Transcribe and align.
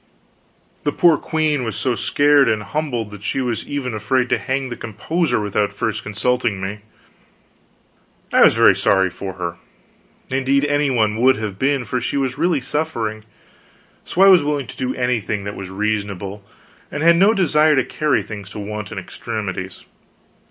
The 0.83 0.91
poor 0.91 1.15
queen 1.15 1.63
was 1.63 1.75
so 1.75 1.93
scared 1.93 2.49
and 2.49 2.63
humbled 2.63 3.11
that 3.11 3.21
she 3.21 3.39
was 3.39 3.69
even 3.69 3.93
afraid 3.93 4.29
to 4.29 4.39
hang 4.39 4.69
the 4.69 4.75
composer 4.75 5.39
without 5.39 5.71
first 5.71 6.01
consulting 6.01 6.59
me. 6.59 6.79
I 8.33 8.41
was 8.43 8.55
very 8.55 8.73
sorry 8.75 9.11
for 9.11 9.33
her 9.33 9.57
indeed, 10.27 10.65
any 10.65 10.89
one 10.89 11.17
would 11.17 11.35
have 11.37 11.59
been, 11.59 11.85
for 11.85 12.01
she 12.01 12.17
was 12.17 12.35
really 12.35 12.61
suffering; 12.61 13.25
so 14.03 14.23
I 14.23 14.27
was 14.29 14.43
willing 14.43 14.65
to 14.65 14.75
do 14.75 14.95
anything 14.95 15.43
that 15.43 15.55
was 15.55 15.69
reasonable, 15.69 16.43
and 16.91 17.03
had 17.03 17.17
no 17.17 17.35
desire 17.35 17.75
to 17.75 17.85
carry 17.85 18.23
things 18.23 18.49
to 18.49 18.57
wanton 18.59 18.97
extremities. 18.97 19.85